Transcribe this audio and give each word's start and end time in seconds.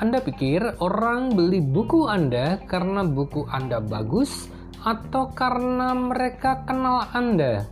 Anda 0.00 0.18
pikir 0.18 0.82
orang 0.82 1.30
beli 1.38 1.62
buku 1.62 2.10
Anda 2.10 2.58
karena 2.66 3.06
buku 3.06 3.46
Anda 3.46 3.78
bagus 3.78 4.50
atau 4.82 5.30
karena 5.30 5.94
mereka 5.94 6.66
kenal 6.66 7.06
Anda? 7.14 7.70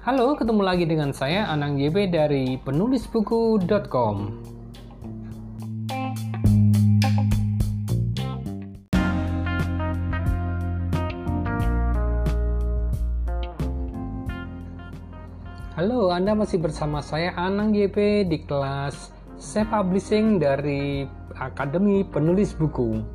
Halo, 0.00 0.32
ketemu 0.40 0.62
lagi 0.64 0.88
dengan 0.88 1.12
saya 1.12 1.44
Anang 1.52 1.76
JB 1.76 2.08
dari 2.08 2.56
penulisbuku.com. 2.56 4.16
Halo, 15.86 16.10
Anda 16.10 16.34
masih 16.34 16.58
bersama 16.58 16.98
saya 16.98 17.30
Anang 17.38 17.70
JP 17.70 18.26
di 18.26 18.42
kelas 18.42 19.14
saya 19.38 19.70
publishing 19.70 20.42
dari 20.42 21.06
Akademi 21.38 22.02
Penulis 22.02 22.58
Buku. 22.58 23.06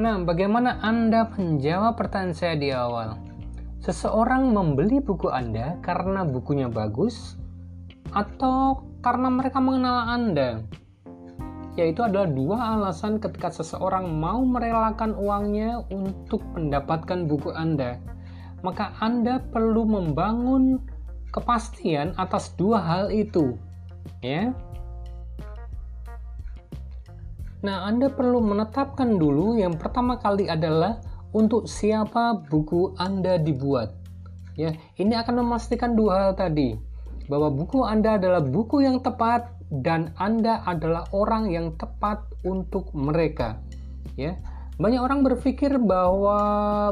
Nah, 0.00 0.24
bagaimana 0.24 0.80
Anda 0.80 1.28
menjawab 1.36 2.00
pertanyaan 2.00 2.32
saya 2.32 2.56
di 2.56 2.72
awal? 2.72 3.20
Seseorang 3.84 4.56
membeli 4.56 5.04
buku 5.04 5.28
Anda 5.28 5.76
karena 5.84 6.24
bukunya 6.24 6.72
bagus 6.72 7.36
atau 8.08 8.88
karena 9.04 9.28
mereka 9.28 9.60
mengenal 9.60 10.08
Anda? 10.08 10.64
Yaitu 11.74 12.04
adalah 12.04 12.28
dua 12.28 12.56
alasan 12.76 13.16
ketika 13.16 13.48
seseorang 13.48 14.08
mau 14.12 14.44
merelakan 14.44 15.16
uangnya 15.16 15.84
untuk 15.88 16.44
mendapatkan 16.52 17.24
buku 17.24 17.48
Anda 17.56 17.96
maka 18.62 18.94
Anda 19.02 19.42
perlu 19.42 19.84
membangun 19.84 20.78
kepastian 21.34 22.14
atas 22.16 22.54
dua 22.54 22.78
hal 22.78 23.04
itu. 23.10 23.58
Ya. 24.22 24.54
Nah, 27.62 27.86
Anda 27.86 28.10
perlu 28.10 28.42
menetapkan 28.42 29.18
dulu 29.18 29.58
yang 29.58 29.78
pertama 29.78 30.18
kali 30.18 30.50
adalah 30.50 30.98
untuk 31.30 31.70
siapa 31.70 32.42
buku 32.50 32.98
Anda 32.98 33.38
dibuat. 33.38 33.94
Ya, 34.58 34.74
ini 34.98 35.14
akan 35.14 35.46
memastikan 35.46 35.94
dua 35.94 36.28
hal 36.28 36.32
tadi, 36.34 36.74
bahwa 37.30 37.54
buku 37.54 37.86
Anda 37.86 38.18
adalah 38.18 38.42
buku 38.42 38.82
yang 38.82 39.00
tepat 39.00 39.48
dan 39.72 40.12
Anda 40.20 40.60
adalah 40.68 41.08
orang 41.16 41.48
yang 41.48 41.72
tepat 41.80 42.20
untuk 42.44 42.92
mereka. 42.92 43.56
Ya. 44.20 44.36
Banyak 44.76 45.00
orang 45.00 45.24
berpikir 45.24 45.80
bahwa 45.80 46.40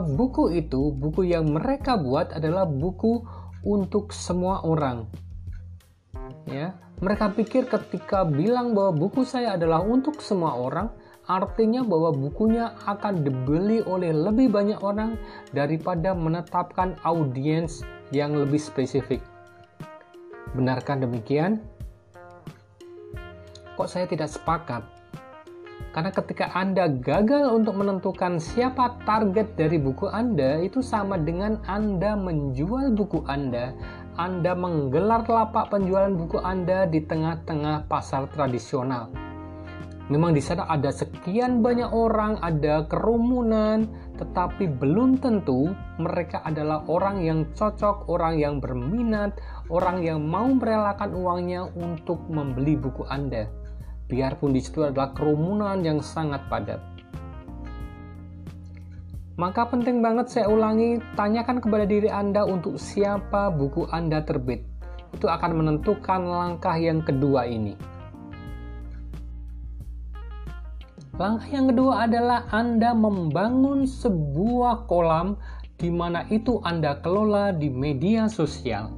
buku 0.05 0.53
itu, 0.57 0.93
buku 0.97 1.29
yang 1.29 1.53
mereka 1.53 2.01
buat 2.01 2.33
adalah 2.33 2.65
buku 2.65 3.25
untuk 3.65 4.17
semua 4.17 4.65
orang. 4.65 5.05
Ya, 6.49 6.77
mereka 7.01 7.33
pikir 7.33 7.69
ketika 7.69 8.25
bilang 8.25 8.73
bahwa 8.73 8.97
buku 8.97 9.25
saya 9.25 9.57
adalah 9.57 9.81
untuk 9.85 10.21
semua 10.21 10.57
orang, 10.57 10.93
artinya 11.25 11.81
bahwa 11.85 12.13
bukunya 12.13 12.77
akan 12.85 13.25
dibeli 13.25 13.81
oleh 13.85 14.13
lebih 14.13 14.53
banyak 14.53 14.81
orang 14.81 15.17
daripada 15.57 16.13
menetapkan 16.13 16.97
audiens 17.05 17.85
yang 18.13 18.37
lebih 18.37 18.61
spesifik. 18.61 19.25
Benarkah 20.53 20.99
demikian? 21.01 21.63
Kok 23.81 23.89
saya 23.89 24.05
tidak 24.05 24.29
sepakat? 24.29 24.85
Karena 25.97 26.13
ketika 26.13 26.53
Anda 26.53 26.85
gagal 26.85 27.49
untuk 27.49 27.81
menentukan 27.81 28.37
siapa 28.37 29.01
target 29.09 29.57
dari 29.57 29.81
buku 29.81 30.05
Anda, 30.05 30.61
itu 30.61 30.85
sama 30.85 31.17
dengan 31.17 31.57
Anda 31.65 32.13
menjual 32.13 32.93
buku 32.93 33.25
Anda. 33.25 33.73
Anda 34.21 34.53
menggelar 34.53 35.25
lapak 35.25 35.73
penjualan 35.73 36.13
buku 36.13 36.45
Anda 36.45 36.85
di 36.93 37.01
tengah-tengah 37.09 37.89
pasar 37.89 38.29
tradisional. 38.29 39.09
Memang 40.13 40.37
di 40.37 40.45
sana 40.45 40.69
ada 40.69 40.93
sekian 40.93 41.65
banyak 41.65 41.89
orang, 41.89 42.37
ada 42.45 42.85
kerumunan, 42.85 43.89
tetapi 44.21 44.77
belum 44.77 45.25
tentu 45.25 45.73
mereka 45.97 46.45
adalah 46.45 46.85
orang 46.85 47.25
yang 47.25 47.49
cocok, 47.57 48.13
orang 48.13 48.37
yang 48.37 48.61
berminat, 48.61 49.41
orang 49.73 50.05
yang 50.05 50.21
mau 50.21 50.53
merelakan 50.53 51.17
uangnya 51.17 51.65
untuk 51.81 52.21
membeli 52.29 52.77
buku 52.77 53.09
Anda 53.09 53.49
biarpun 54.11 54.51
di 54.51 54.59
situ 54.59 54.83
adalah 54.83 55.15
kerumunan 55.15 55.79
yang 55.87 56.03
sangat 56.03 56.43
padat. 56.51 56.83
Maka 59.41 59.65
penting 59.73 60.05
banget 60.05 60.29
saya 60.29 60.53
ulangi, 60.53 61.01
tanyakan 61.17 61.65
kepada 61.65 61.89
diri 61.89 62.13
Anda 62.13 62.45
untuk 62.45 62.77
siapa 62.77 63.49
buku 63.49 63.89
Anda 63.89 64.21
terbit. 64.21 64.67
Itu 65.17 65.33
akan 65.33 65.57
menentukan 65.57 66.29
langkah 66.29 66.77
yang 66.77 67.01
kedua 67.01 67.49
ini. 67.49 67.73
Langkah 71.17 71.49
yang 71.49 71.73
kedua 71.73 72.05
adalah 72.05 72.53
Anda 72.53 72.93
membangun 72.93 73.89
sebuah 73.89 74.85
kolam 74.85 75.41
di 75.81 75.89
mana 75.89 76.29
itu 76.29 76.61
Anda 76.61 77.01
kelola 77.01 77.57
di 77.57 77.73
media 77.73 78.29
sosial. 78.29 78.93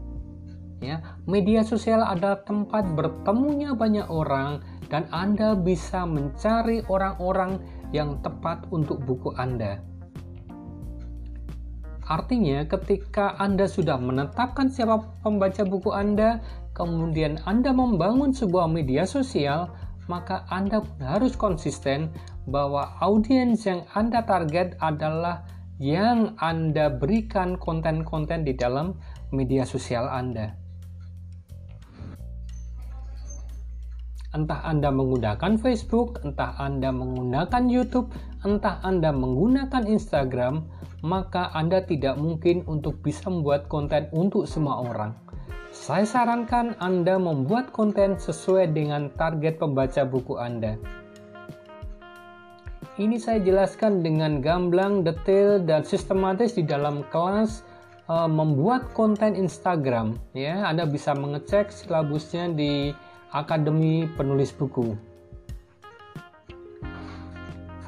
Ya, 0.83 0.99
media 1.31 1.63
sosial 1.63 2.03
adalah 2.03 2.43
tempat 2.43 2.91
bertemunya 2.99 3.79
banyak 3.79 4.11
orang 4.11 4.59
dan 4.93 5.09
Anda 5.09 5.57
bisa 5.57 6.05
mencari 6.05 6.85
orang-orang 6.93 7.57
yang 7.97 8.21
tepat 8.21 8.69
untuk 8.69 9.01
buku 9.09 9.33
Anda. 9.41 9.81
Artinya, 12.05 12.69
ketika 12.69 13.41
Anda 13.41 13.65
sudah 13.65 13.97
menetapkan 13.97 14.69
siapa 14.69 15.01
pembaca 15.25 15.65
buku 15.65 15.97
Anda, 15.97 16.45
kemudian 16.77 17.41
Anda 17.49 17.73
membangun 17.73 18.37
sebuah 18.37 18.69
media 18.69 19.09
sosial, 19.09 19.73
maka 20.13 20.45
Anda 20.53 20.85
harus 21.01 21.41
konsisten 21.41 22.13
bahwa 22.45 23.01
audiens 23.01 23.65
yang 23.65 23.89
Anda 23.97 24.29
target 24.29 24.77
adalah 24.85 25.49
yang 25.81 26.37
Anda 26.37 26.93
berikan 26.93 27.57
konten-konten 27.57 28.45
di 28.45 28.53
dalam 28.53 28.99
media 29.33 29.65
sosial 29.65 30.05
Anda. 30.11 30.62
Entah 34.33 34.65
Anda 34.65 34.89
menggunakan 34.89 35.61
Facebook, 35.61 36.25
entah 36.25 36.57
Anda 36.57 36.89
menggunakan 36.89 37.69
YouTube, 37.69 38.09
entah 38.49 38.81
Anda 38.81 39.13
menggunakan 39.13 39.85
Instagram, 39.85 40.65
maka 41.05 41.53
Anda 41.53 41.85
tidak 41.85 42.17
mungkin 42.17 42.65
untuk 42.65 43.05
bisa 43.05 43.29
membuat 43.29 43.69
konten 43.69 44.09
untuk 44.09 44.49
semua 44.49 44.89
orang. 44.89 45.13
Saya 45.69 46.09
sarankan 46.09 46.81
Anda 46.81 47.21
membuat 47.21 47.77
konten 47.77 48.17
sesuai 48.17 48.73
dengan 48.73 49.13
target 49.21 49.61
pembaca 49.61 50.01
buku 50.09 50.41
Anda. 50.41 50.81
Ini 52.97 53.21
saya 53.21 53.41
jelaskan 53.45 54.01
dengan 54.01 54.41
gamblang, 54.41 55.05
detail, 55.05 55.61
dan 55.61 55.85
sistematis 55.85 56.57
di 56.57 56.65
dalam 56.65 57.05
kelas 57.13 57.69
uh, 58.09 58.29
membuat 58.29 58.97
konten 58.97 59.37
Instagram. 59.37 60.17
Ya, 60.33 60.65
Anda 60.65 60.89
bisa 60.89 61.13
mengecek 61.13 61.69
silabusnya 61.69 62.53
di 62.53 62.97
Akademi 63.33 64.05
Penulis 64.13 64.53
Buku. 64.53 64.93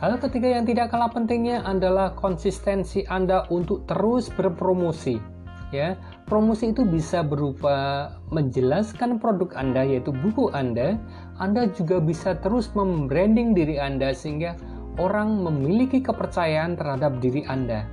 Hal 0.00 0.16
ketiga 0.16 0.56
yang 0.56 0.64
tidak 0.64 0.88
kalah 0.88 1.12
pentingnya 1.12 1.60
adalah 1.68 2.16
konsistensi 2.16 3.04
Anda 3.12 3.44
untuk 3.52 3.84
terus 3.84 4.32
berpromosi. 4.32 5.20
Ya, 5.68 6.00
promosi 6.24 6.72
itu 6.72 6.88
bisa 6.88 7.20
berupa 7.20 8.08
menjelaskan 8.32 9.20
produk 9.20 9.52
Anda 9.52 9.84
yaitu 9.84 10.16
buku 10.16 10.48
Anda. 10.56 10.96
Anda 11.36 11.68
juga 11.76 12.00
bisa 12.00 12.40
terus 12.40 12.72
membranding 12.72 13.52
diri 13.52 13.76
Anda 13.76 14.16
sehingga 14.16 14.56
orang 14.96 15.44
memiliki 15.44 16.00
kepercayaan 16.00 16.80
terhadap 16.80 17.20
diri 17.20 17.44
Anda. 17.44 17.84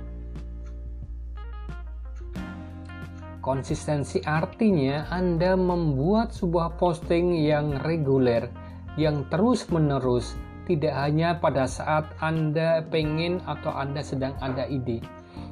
Konsistensi 3.42 4.22
artinya 4.22 5.10
Anda 5.10 5.58
membuat 5.58 6.30
sebuah 6.30 6.78
posting 6.78 7.42
yang 7.42 7.82
reguler, 7.82 8.46
yang 8.94 9.26
terus-menerus, 9.34 10.38
tidak 10.70 10.94
hanya 10.94 11.42
pada 11.42 11.66
saat 11.66 12.06
Anda 12.22 12.86
pengen 12.86 13.42
atau 13.42 13.74
Anda 13.74 13.98
sedang 13.98 14.38
ada 14.38 14.70
ide. 14.70 15.02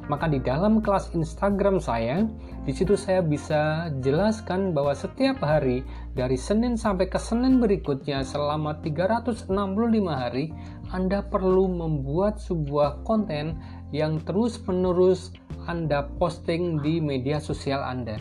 Maka 0.06 0.30
di 0.30 0.38
dalam 0.38 0.78
kelas 0.78 1.18
Instagram 1.18 1.82
saya, 1.82 2.30
di 2.62 2.70
situ 2.70 2.94
saya 2.94 3.26
bisa 3.26 3.90
jelaskan 3.98 4.70
bahwa 4.70 4.94
setiap 4.94 5.42
hari 5.42 5.82
dari 6.14 6.38
Senin 6.38 6.78
sampai 6.78 7.10
ke 7.10 7.18
Senin 7.18 7.58
berikutnya 7.58 8.22
selama 8.22 8.78
365 8.86 9.50
hari, 10.06 10.54
Anda 10.94 11.26
perlu 11.26 11.66
membuat 11.66 12.38
sebuah 12.38 13.02
konten 13.02 13.58
yang 13.90 14.22
terus-menerus 14.22 15.34
anda 15.68 16.08
posting 16.16 16.80
di 16.80 17.04
media 17.04 17.36
sosial 17.36 17.84
Anda. 17.84 18.16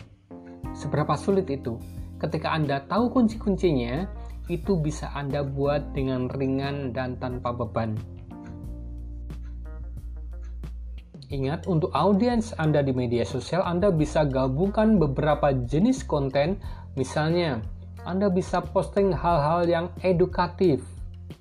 Seberapa 0.76 1.16
sulit 1.16 1.48
itu? 1.48 1.80
Ketika 2.20 2.52
Anda 2.52 2.84
tahu 2.84 3.08
kunci-kuncinya, 3.08 4.04
itu 4.52 4.76
bisa 4.76 5.08
Anda 5.16 5.40
buat 5.40 5.96
dengan 5.96 6.28
ringan 6.28 6.92
dan 6.92 7.16
tanpa 7.16 7.56
beban. 7.56 7.96
Ingat, 11.30 11.70
untuk 11.70 11.94
audiens 11.94 12.52
Anda 12.58 12.82
di 12.82 12.90
media 12.90 13.22
sosial, 13.22 13.62
Anda 13.62 13.88
bisa 13.94 14.26
gabungkan 14.26 14.98
beberapa 14.98 15.54
jenis 15.54 16.02
konten. 16.04 16.58
Misalnya, 16.98 17.62
Anda 18.02 18.28
bisa 18.28 18.60
posting 18.60 19.14
hal-hal 19.14 19.64
yang 19.70 19.86
edukatif, 20.02 20.82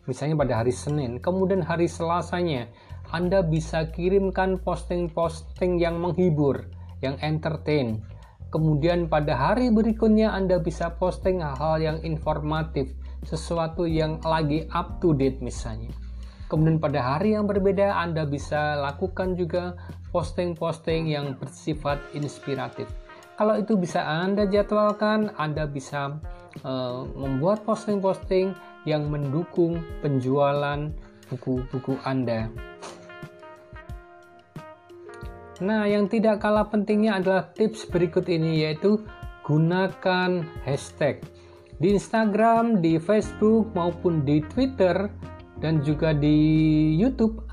misalnya 0.05 0.37
pada 0.37 0.61
hari 0.61 0.71
Senin. 0.71 1.17
Kemudian 1.17 1.65
hari 1.65 1.89
Selasanya, 1.89 2.69
Anda 3.09 3.41
bisa 3.41 3.89
kirimkan 3.89 4.61
posting-posting 4.61 5.81
yang 5.81 5.97
menghibur, 5.97 6.69
yang 7.01 7.17
entertain. 7.25 8.05
Kemudian 8.53 9.09
pada 9.09 9.33
hari 9.33 9.73
berikutnya 9.73 10.29
Anda 10.29 10.61
bisa 10.61 10.93
posting 10.97 11.41
hal-hal 11.41 11.77
yang 11.81 11.97
informatif, 12.05 12.93
sesuatu 13.25 13.89
yang 13.89 14.21
lagi 14.21 14.69
up 14.73 15.01
to 15.01 15.17
date 15.17 15.41
misalnya. 15.41 15.89
Kemudian 16.49 16.81
pada 16.81 17.01
hari 17.01 17.37
yang 17.37 17.45
berbeda 17.45 17.93
Anda 17.93 18.25
bisa 18.25 18.77
lakukan 18.77 19.37
juga 19.37 19.77
posting-posting 20.09 21.09
yang 21.09 21.37
bersifat 21.37 22.01
inspiratif. 22.17 22.89
Kalau 23.37 23.57
itu 23.57 23.77
bisa 23.77 24.01
Anda 24.01 24.49
jadwalkan, 24.49 25.29
Anda 25.37 25.69
bisa 25.69 26.17
uh, 26.65 27.05
membuat 27.13 27.65
posting-posting 27.69 28.57
yang 28.89 29.13
mendukung 29.13 29.77
penjualan 30.01 30.89
buku-buku 31.29 32.01
Anda. 32.01 32.49
Nah, 35.59 35.83
yang 35.87 36.07
tidak 36.07 36.39
kalah 36.39 36.71
pentingnya 36.71 37.19
adalah 37.19 37.51
tips 37.51 37.83
berikut 37.91 38.27
ini 38.31 38.63
yaitu 38.63 39.03
gunakan 39.43 40.43
hashtag. 40.63 41.19
Di 41.79 41.95
Instagram, 41.95 42.79
di 42.79 42.99
Facebook 42.99 43.71
maupun 43.75 44.23
di 44.27 44.43
Twitter, 44.51 45.11
dan 45.59 45.83
juga 45.83 46.15
di 46.15 46.35
YouTube 46.95 47.43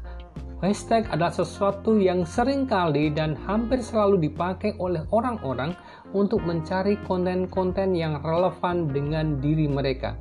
hashtag 0.62 1.04
adalah 1.12 1.34
sesuatu 1.34 2.00
yang 2.00 2.24
sering 2.24 2.64
kali 2.64 3.12
dan 3.12 3.36
hampir 3.44 3.82
selalu 3.82 4.30
dipakai 4.30 4.74
oleh 4.80 5.04
orang-orang 5.12 5.76
untuk 6.16 6.40
mencari 6.46 6.96
konten-konten 7.04 7.92
yang 7.92 8.22
relevan 8.24 8.88
dengan 8.88 9.36
diri 9.42 9.68
mereka. 9.68 10.16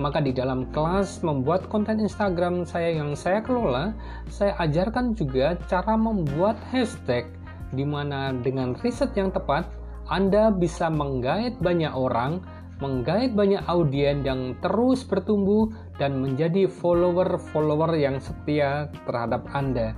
Maka 0.00 0.24
di 0.24 0.32
dalam 0.32 0.64
kelas 0.72 1.20
membuat 1.20 1.68
konten 1.68 2.00
Instagram 2.00 2.64
saya 2.64 2.96
yang 2.96 3.12
saya 3.12 3.44
kelola, 3.44 3.92
saya 4.32 4.56
ajarkan 4.56 5.12
juga 5.12 5.60
cara 5.68 5.92
membuat 5.92 6.56
hashtag 6.72 7.28
di 7.76 7.84
mana 7.84 8.32
dengan 8.32 8.72
riset 8.80 9.12
yang 9.12 9.28
tepat 9.28 9.68
Anda 10.08 10.48
bisa 10.50 10.88
menggait 10.88 11.60
banyak 11.60 11.92
orang 11.92 12.40
menggait 12.80 13.36
banyak 13.36 13.60
audiens 13.68 14.24
yang 14.24 14.56
terus 14.64 15.04
bertumbuh 15.04 15.68
dan 16.00 16.16
menjadi 16.16 16.64
follower-follower 16.64 17.92
yang 17.92 18.16
setia 18.16 18.88
terhadap 19.04 19.44
Anda. 19.52 19.92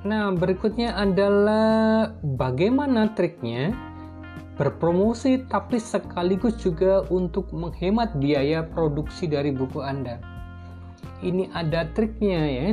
Nah, 0.00 0.32
berikutnya 0.32 0.96
adalah 0.96 2.16
bagaimana 2.24 3.12
triknya 3.12 3.76
berpromosi 4.56 5.44
tapi 5.48 5.76
sekaligus 5.76 6.56
juga 6.60 7.04
untuk 7.12 7.52
menghemat 7.52 8.16
biaya 8.16 8.64
produksi 8.64 9.28
dari 9.28 9.52
buku 9.52 9.80
Anda. 9.84 10.20
Ini 11.20 11.52
ada 11.52 11.84
triknya 11.92 12.42
ya. 12.48 12.68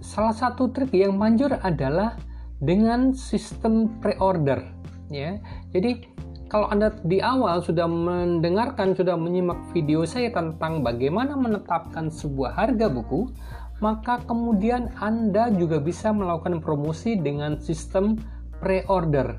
Salah 0.00 0.32
satu 0.32 0.72
trik 0.72 0.96
yang 0.96 1.20
manjur 1.20 1.52
adalah 1.60 2.16
dengan 2.56 3.12
sistem 3.12 4.00
pre-order 4.00 4.64
ya. 5.12 5.36
Jadi 5.76 6.08
kalau 6.48 6.72
Anda 6.72 6.96
di 7.04 7.20
awal 7.20 7.60
sudah 7.60 7.84
mendengarkan, 7.84 8.96
sudah 8.96 9.20
menyimak 9.20 9.68
video 9.76 10.08
saya 10.08 10.32
tentang 10.32 10.80
bagaimana 10.80 11.36
menetapkan 11.36 12.08
sebuah 12.08 12.56
harga 12.56 12.88
buku, 12.88 13.28
maka 13.78 14.22
kemudian 14.26 14.90
Anda 14.98 15.50
juga 15.54 15.78
bisa 15.78 16.10
melakukan 16.10 16.58
promosi 16.58 17.14
dengan 17.18 17.62
sistem 17.62 18.18
pre-order. 18.58 19.38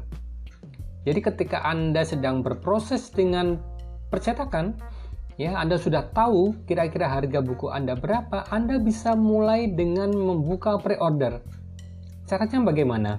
Jadi 1.03 1.19
ketika 1.19 1.63
Anda 1.63 2.03
sedang 2.07 2.43
berproses 2.43 3.11
dengan 3.11 3.59
percetakan, 4.11 4.79
ya 5.35 5.59
Anda 5.59 5.75
sudah 5.75 6.11
tahu 6.11 6.55
kira-kira 6.67 7.07
harga 7.11 7.39
buku 7.43 7.71
Anda 7.71 7.95
berapa, 7.95 8.47
Anda 8.51 8.79
bisa 8.79 9.15
mulai 9.15 9.71
dengan 9.71 10.11
membuka 10.15 10.79
pre-order. 10.79 11.43
Caranya 12.27 12.63
bagaimana? 12.63 13.11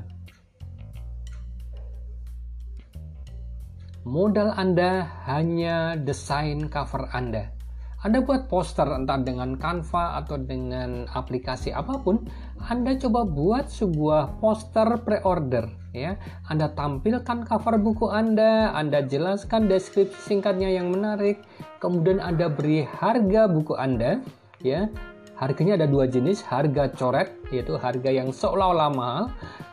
Modal 4.08 4.56
Anda 4.56 5.04
hanya 5.28 5.92
desain 6.00 6.72
cover 6.72 7.12
Anda. 7.12 7.59
Anda 8.00 8.24
buat 8.24 8.48
poster 8.48 8.88
entah 8.88 9.20
dengan 9.20 9.60
Canva 9.60 10.16
atau 10.24 10.40
dengan 10.40 11.04
aplikasi 11.12 11.68
apa 11.68 12.00
pun, 12.00 12.24
Anda 12.64 12.96
coba 12.96 13.28
buat 13.28 13.68
sebuah 13.68 14.40
poster 14.40 15.04
pre-order 15.04 15.68
ya. 15.92 16.16
Anda 16.48 16.72
tampilkan 16.72 17.44
cover 17.44 17.76
buku 17.76 18.08
Anda, 18.08 18.72
Anda 18.72 19.04
jelaskan 19.04 19.68
deskripsi 19.68 20.16
singkatnya 20.16 20.72
yang 20.72 20.88
menarik, 20.88 21.44
kemudian 21.84 22.24
Anda 22.24 22.48
beri 22.48 22.88
harga 22.88 23.44
buku 23.52 23.76
Anda 23.76 24.24
ya. 24.64 24.88
Harganya 25.36 25.84
ada 25.84 25.84
dua 25.84 26.08
jenis, 26.08 26.40
harga 26.40 26.88
coret 26.96 27.36
yaitu 27.52 27.76
harga 27.76 28.08
yang 28.08 28.32
seolah-olah 28.32 28.90
mahal 28.96 29.24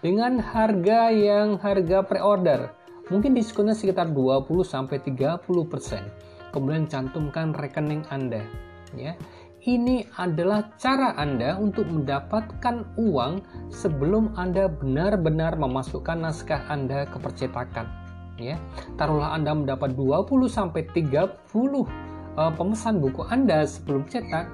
dengan 0.03 0.44
harga 0.44 1.15
yang 1.15 1.56
harga 1.63 2.03
pre-order. 2.03 2.75
Mungkin 3.07 3.31
diskonnya 3.31 3.71
sekitar 3.71 4.12
20 4.12 4.68
sampai 4.68 5.00
30% 5.00 6.26
kemudian 6.51 6.88
cantumkan 6.88 7.51
rekening 7.55 8.05
Anda 8.11 8.44
ya. 8.95 9.13
Ini 9.67 10.07
adalah 10.15 10.71
cara 10.79 11.11
Anda 11.19 11.59
untuk 11.59 11.91
mendapatkan 11.91 12.95
uang 12.95 13.33
sebelum 13.67 14.31
Anda 14.39 14.71
benar-benar 14.71 15.59
memasukkan 15.59 16.23
naskah 16.23 16.71
Anda 16.71 17.03
ke 17.03 17.19
percetakan 17.19 17.83
ya. 18.39 18.55
Taruhlah 18.95 19.35
Anda 19.35 19.51
mendapat 19.51 19.97
20 19.97 20.47
sampai 20.47 20.88
30 20.95 21.51
uh, 21.51 21.83
pemesan 22.55 23.03
buku 23.03 23.27
Anda 23.27 23.67
sebelum 23.67 24.07
cetak 24.07 24.47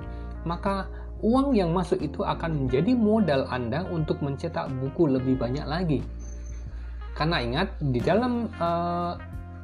maka 0.50 0.90
uang 1.24 1.56
yang 1.56 1.72
masuk 1.72 2.04
itu 2.04 2.24
akan 2.24 2.68
menjadi 2.68 2.92
modal 2.98 3.48
Anda 3.48 3.88
untuk 3.88 4.20
mencetak 4.20 4.68
buku 4.82 5.08
lebih 5.08 5.40
banyak 5.40 5.64
lagi. 5.64 6.00
Karena 7.14 7.40
ingat 7.40 7.78
di 7.80 8.02
dalam 8.02 8.50
uh, 8.58 9.16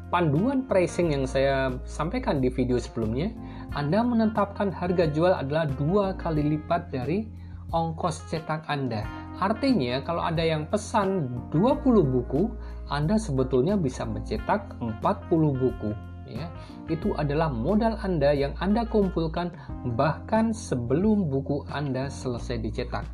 panduan 0.09 0.65
pricing 0.65 1.13
yang 1.13 1.25
saya 1.29 1.73
sampaikan 1.85 2.41
di 2.41 2.49
video 2.49 2.81
sebelumnya, 2.81 3.29
Anda 3.77 4.01
menetapkan 4.01 4.73
harga 4.73 5.09
jual 5.09 5.33
adalah 5.33 5.69
dua 5.69 6.17
kali 6.17 6.57
lipat 6.57 6.89
dari 6.89 7.29
ongkos 7.69 8.29
cetak 8.29 8.65
Anda. 8.65 9.05
Artinya 9.39 10.01
kalau 10.03 10.25
ada 10.25 10.41
yang 10.41 10.67
pesan 10.67 11.29
20 11.53 11.85
buku, 12.03 12.49
Anda 12.89 13.15
sebetulnya 13.15 13.77
bisa 13.79 14.03
mencetak 14.03 14.75
40 14.81 14.99
buku. 15.55 15.93
Ya, 16.29 16.45
itu 16.85 17.17
adalah 17.17 17.49
modal 17.49 17.97
Anda 18.05 18.29
yang 18.37 18.53
Anda 18.61 18.85
kumpulkan 18.85 19.49
bahkan 19.97 20.53
sebelum 20.53 21.25
buku 21.25 21.65
Anda 21.73 22.05
selesai 22.05 22.61
dicetak. 22.61 23.05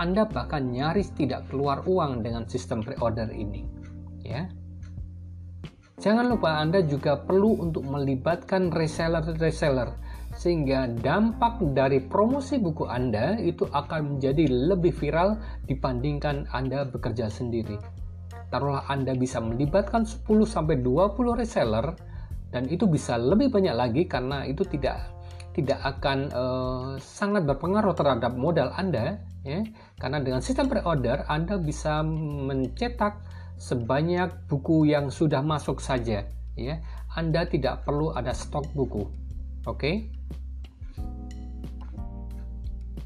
Anda 0.00 0.24
bahkan 0.24 0.72
nyaris 0.72 1.12
tidak 1.12 1.52
keluar 1.52 1.84
uang 1.84 2.24
dengan 2.24 2.48
sistem 2.48 2.80
pre-order 2.80 3.28
ini. 3.28 3.68
Ya, 4.24 4.48
Jangan 5.94 6.26
lupa 6.26 6.58
Anda 6.58 6.82
juga 6.82 7.22
perlu 7.22 7.62
untuk 7.62 7.86
melibatkan 7.86 8.74
reseller-reseller 8.74 9.94
sehingga 10.34 10.90
dampak 10.90 11.62
dari 11.70 12.02
promosi 12.02 12.58
buku 12.58 12.90
Anda 12.90 13.38
itu 13.38 13.70
akan 13.70 14.18
menjadi 14.18 14.50
lebih 14.50 14.90
viral 14.90 15.38
dibandingkan 15.70 16.50
Anda 16.50 16.82
bekerja 16.90 17.30
sendiri. 17.30 17.78
Taruhlah 18.50 18.90
Anda 18.90 19.14
bisa 19.14 19.38
melibatkan 19.38 20.02
10 20.02 20.26
sampai 20.46 20.82
20 20.82 21.38
reseller 21.38 21.94
dan 22.50 22.66
itu 22.66 22.90
bisa 22.90 23.14
lebih 23.14 23.54
banyak 23.54 23.74
lagi 23.74 24.02
karena 24.10 24.42
itu 24.46 24.66
tidak 24.66 25.14
tidak 25.54 25.78
akan 25.86 26.18
uh, 26.34 26.90
sangat 26.98 27.46
berpengaruh 27.46 27.94
terhadap 27.94 28.34
modal 28.34 28.74
Anda 28.74 29.22
ya. 29.46 29.62
Karena 30.02 30.18
dengan 30.18 30.42
sistem 30.42 30.66
pre-order 30.66 31.22
Anda 31.30 31.54
bisa 31.62 32.02
mencetak 32.02 33.22
sebanyak 33.58 34.48
buku 34.50 34.90
yang 34.90 35.08
sudah 35.08 35.40
masuk 35.40 35.78
saja 35.78 36.26
ya 36.54 36.76
Anda 37.14 37.46
tidak 37.46 37.86
perlu 37.86 38.14
ada 38.14 38.34
stok 38.34 38.70
buku 38.74 39.02
oke 39.66 39.78
okay? 39.78 39.96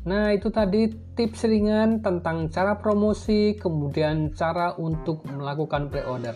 Nah, 0.08 0.32
itu 0.32 0.48
tadi 0.48 0.88
tips 0.88 1.44
ringan 1.44 2.00
tentang 2.00 2.48
cara 2.48 2.80
promosi, 2.80 3.52
kemudian 3.60 4.32
cara 4.32 4.72
untuk 4.80 5.20
melakukan 5.28 5.92
pre-order. 5.92 6.32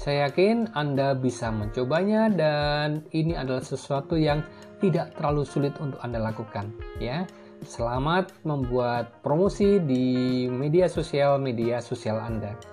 Saya 0.00 0.32
yakin 0.32 0.72
Anda 0.72 1.12
bisa 1.12 1.52
mencobanya 1.52 2.32
dan 2.32 3.04
ini 3.12 3.36
adalah 3.36 3.60
sesuatu 3.60 4.16
yang 4.16 4.40
tidak 4.80 5.12
terlalu 5.12 5.44
sulit 5.44 5.76
untuk 5.76 6.00
Anda 6.00 6.24
lakukan, 6.24 6.72
ya. 6.96 7.28
Selamat 7.68 8.32
membuat 8.48 9.20
promosi 9.20 9.76
di 9.78 10.48
media 10.48 10.88
sosial 10.88 11.36
media 11.36 11.84
sosial 11.84 12.16
Anda. 12.16 12.71